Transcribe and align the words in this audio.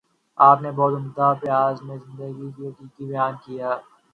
آپ 0.37 0.57
نے 0.61 0.69
بہت 0.71 0.93
عمدہ 0.95 1.27
پیراۓ 1.39 1.75
میں 1.85 1.97
زندگی 1.97 2.31
کی 2.47 2.67
حقیقتوں 2.67 2.87
کو 2.95 3.07
بیان 3.07 3.33
کیا 3.43 3.67
ہے۔ 3.69 3.79